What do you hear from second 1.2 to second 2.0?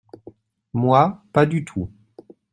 pas du tout.